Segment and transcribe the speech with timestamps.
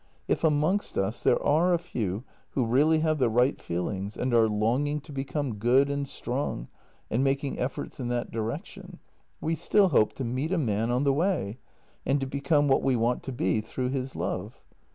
[0.27, 4.33] If amongst us there are a few who really have the right feel ings and
[4.33, 6.69] are longing to become good and strong,
[7.11, 8.97] and making efforts in that direction—
[9.41, 11.59] we still hope to meet a man on the way
[12.03, 14.63] and to become what we want to be through his love.